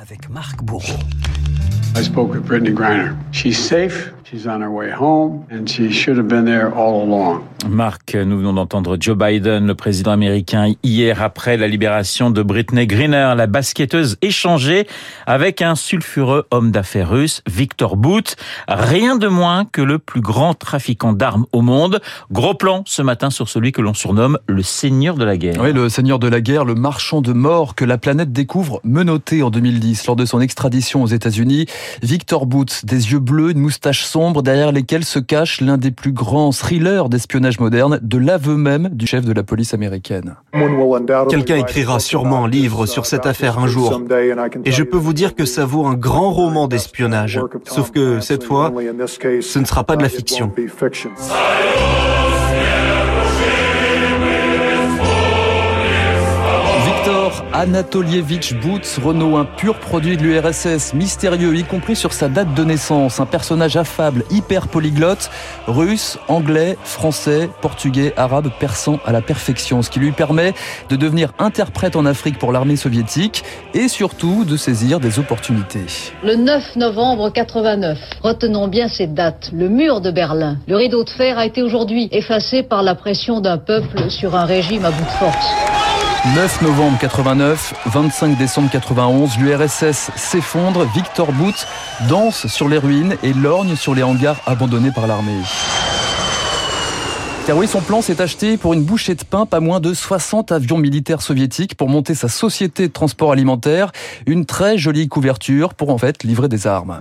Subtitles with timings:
[0.00, 0.98] avec Marc Bourreau.
[1.94, 3.18] I spoke with Brittany Griner.
[3.32, 4.12] She's safe.
[4.24, 7.46] She's on her way home, and she should have been there all along.
[7.70, 12.88] Marc, nous venons d'entendre Joe Biden, le président américain, hier après la libération de Britney
[12.88, 14.88] Griner, la basketteuse échangée
[15.24, 18.34] avec un sulfureux homme d'affaires russe, Victor Bout.
[18.66, 22.00] Rien de moins que le plus grand trafiquant d'armes au monde.
[22.32, 25.60] Gros plan ce matin sur celui que l'on surnomme le seigneur de la guerre.
[25.60, 29.44] Oui, le seigneur de la guerre, le marchand de mort que la planète découvre menotté
[29.44, 31.66] en 2010 lors de son extradition aux États-Unis.
[32.02, 36.12] Victor Bout, des yeux bleus, une moustache sombre derrière lesquels se cache l'un des plus
[36.12, 40.36] grands thrillers d'espionnage moderne, de l'aveu même du chef de la police américaine.
[41.28, 44.00] Quelqu'un écrira sûrement un livre sur cette affaire un jour.
[44.64, 47.40] Et je peux vous dire que ça vaut un grand roman d'espionnage.
[47.64, 48.72] Sauf que cette fois,
[49.40, 50.52] ce ne sera pas de la fiction.
[57.60, 62.64] Anatolievich Boots, Renault, un pur produit de l'URSS, mystérieux, y compris sur sa date de
[62.64, 65.30] naissance, un personnage affable, hyper polyglotte,
[65.66, 70.54] russe, anglais, français, portugais, arabe, persan à la perfection, ce qui lui permet
[70.88, 75.84] de devenir interprète en Afrique pour l'armée soviétique et surtout de saisir des opportunités.
[76.24, 81.10] Le 9 novembre 89, retenons bien cette date, le mur de Berlin, le rideau de
[81.10, 85.04] fer a été aujourd'hui effacé par la pression d'un peuple sur un régime à bout
[85.04, 85.79] de force.
[86.26, 91.66] 9 novembre 89, 25 décembre 91, l'URSS s'effondre, Victor Bout
[92.10, 95.40] danse sur les ruines et lorgne sur les hangars abandonnés par l'armée.
[97.46, 100.52] Car oui, son plan s'est acheté pour une bouchée de pain, pas moins de 60
[100.52, 103.90] avions militaires soviétiques pour monter sa société de transport alimentaire,
[104.26, 107.00] une très jolie couverture pour en fait livrer des armes.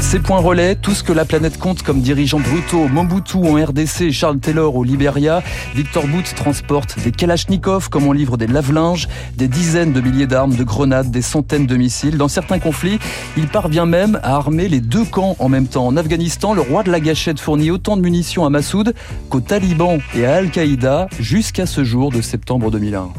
[0.00, 4.10] Ces points relais, tout ce que la planète compte comme dirigeants brutaux, Mobutu en RDC,
[4.10, 5.42] Charles Taylor au Liberia,
[5.74, 10.54] Victor Bout transporte des Kalachnikov comme on livre des lave-linges, des dizaines de milliers d'armes,
[10.54, 12.16] de grenades, des centaines de missiles.
[12.16, 12.98] Dans certains conflits,
[13.36, 15.86] il parvient même à armer les deux camps en même temps.
[15.86, 18.94] En Afghanistan, le roi de la gâchette fournit autant de munitions à Massoud
[19.28, 23.10] qu'aux talibans et à Al-Qaïda jusqu'à ce jour de septembre 2001.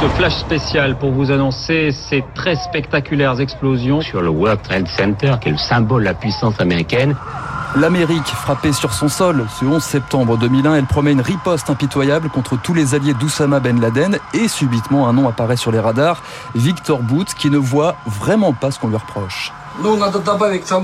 [0.00, 5.36] Ce flash spécial pour vous annoncer ces très spectaculaires explosions sur le World Trade Center,
[5.40, 7.16] qui est le symbole de la puissance américaine.
[7.76, 12.60] L'Amérique, frappée sur son sol ce 11 septembre 2001, elle promet une riposte impitoyable contre
[12.60, 16.22] tous les alliés d'Oussama Ben Laden et subitement un nom apparaît sur les radars,
[16.54, 19.52] Victor Bout, qui ne voit vraiment pas ce qu'on lui reproche.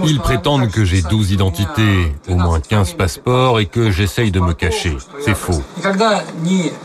[0.04, 4.52] Ils prétendent que j'ai 12 identités, au moins 15 passeports et que j'essaye de me
[4.52, 4.96] cacher.
[5.20, 5.62] C'est faux.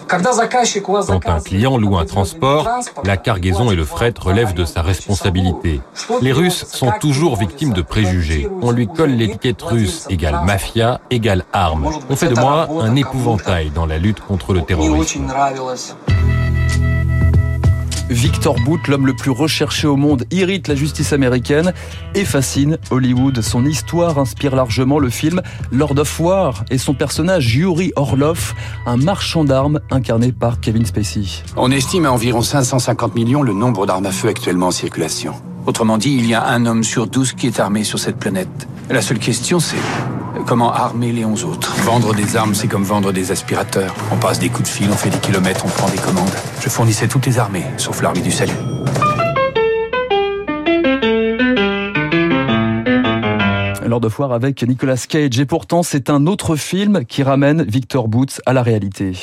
[0.07, 2.67] Quand un client loue un transport,
[3.03, 5.81] la cargaison et le fret relèvent de sa responsabilité.
[6.21, 8.47] Les Russes sont toujours victimes de préjugés.
[8.61, 11.89] On lui colle l'étiquette russe égale mafia égale arme.
[12.09, 15.27] On fait de moi un épouvantail dans la lutte contre le terrorisme.
[18.09, 21.73] Victor Boot, l'homme le plus recherché au monde, irrite la justice américaine
[22.15, 23.41] et fascine Hollywood.
[23.41, 25.41] Son histoire inspire largement le film
[25.71, 28.53] Lord of War et son personnage Yuri Orlov,
[28.85, 31.43] un marchand d'armes incarné par Kevin Spacey.
[31.57, 35.33] On estime à environ 550 millions le nombre d'armes à feu actuellement en circulation.
[35.65, 38.67] Autrement dit, il y a un homme sur douze qui est armé sur cette planète.
[38.89, 39.75] La seule question, c'est
[40.45, 41.75] comment armer les onze autres?
[41.83, 43.93] Vendre des armes, c'est comme vendre des aspirateurs.
[44.11, 46.29] On passe des coups de fil, on fait des kilomètres, on prend des commandes.
[46.61, 48.53] Je fournissais toutes les armées, sauf l'armée du salut.
[53.85, 55.39] Lors de foire avec Nicolas Cage.
[55.39, 59.13] Et pourtant, c'est un autre film qui ramène Victor Boots à la réalité.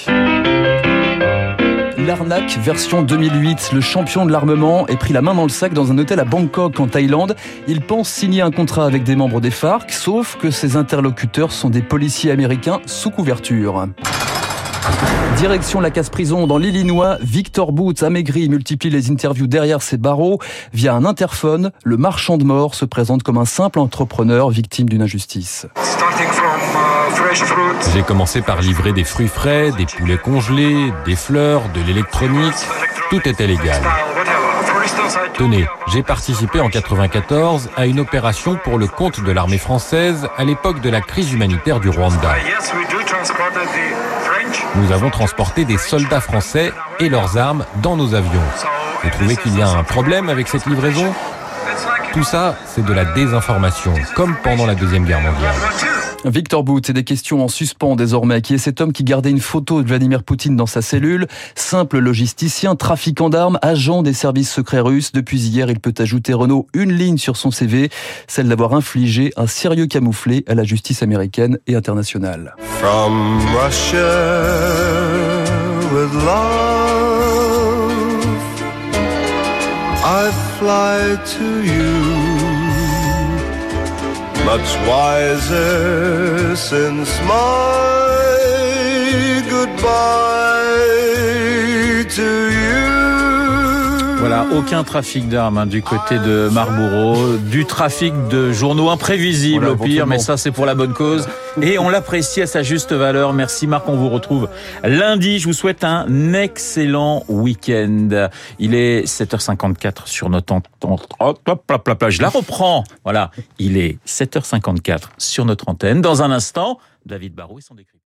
[2.07, 3.71] L'arnaque version 2008.
[3.73, 6.25] Le champion de l'armement est pris la main dans le sac dans un hôtel à
[6.25, 7.35] Bangkok en Thaïlande.
[7.67, 11.71] Il pense signer un contrat avec des membres des FARC, sauf que ses interlocuteurs sont
[11.71, 13.87] des policiers américains sous couverture.
[15.39, 20.41] Direction la casse-prison dans l'Illinois, Victor Boots, amaigri, multiplie les interviews derrière ses barreaux.
[20.75, 25.03] Via un interphone, le marchand de mort se présente comme un simple entrepreneur victime d'une
[25.03, 25.67] injustice.
[27.93, 32.55] J'ai commencé par livrer des fruits frais, des poulets congelés, des fleurs, de l'électronique.
[33.11, 33.81] Tout était légal.
[35.35, 40.45] Tenez, j'ai participé en 94 à une opération pour le compte de l'armée française à
[40.45, 42.35] l'époque de la crise humanitaire du Rwanda.
[44.77, 48.43] Nous avons transporté des soldats français et leurs armes dans nos avions.
[49.03, 51.13] Vous trouvez qu'il y a un problème avec cette livraison?
[52.13, 55.55] Tout ça, c'est de la désinformation, comme pendant la Deuxième Guerre mondiale.
[56.25, 58.41] Victor Bout, c'est des questions en suspens désormais.
[58.41, 61.27] Qui est cet homme qui gardait une photo de Vladimir Poutine dans sa cellule?
[61.55, 65.13] Simple logisticien, trafiquant d'armes, agent des services secrets russes.
[65.13, 67.91] Depuis hier, il peut ajouter Renault une ligne sur son CV,
[68.27, 72.55] celle d'avoir infligé un sérieux camouflet à la justice américaine et internationale.
[84.57, 88.15] Much wiser since my
[89.51, 90.85] goodbye
[92.09, 92.94] to you.
[94.53, 100.07] Aucun trafic d'armes hein, du côté de Marlborough, du trafic de journaux imprévisibles au pire,
[100.07, 101.29] mais ça c'est pour la bonne cause
[101.61, 103.33] et on l'apprécie à sa juste valeur.
[103.33, 104.49] Merci Marc, on vous retrouve
[104.83, 105.39] lundi.
[105.39, 108.29] Je vous souhaite un excellent week-end.
[108.59, 110.71] Il est 7h54 sur notre antenne.
[111.21, 112.85] Hop, hop, hop, hop, je la reprends.
[113.05, 116.01] Voilà, il est 7h54 sur notre antenne.
[116.01, 118.04] Dans un instant, David Barou et son décryptage.